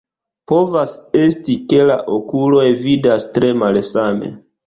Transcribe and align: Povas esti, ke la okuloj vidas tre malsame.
Povas 0.51 0.93
esti, 1.19 1.57
ke 1.73 1.83
la 1.91 1.99
okuloj 2.17 2.65
vidas 2.87 3.29
tre 3.37 3.53
malsame. 3.65 4.35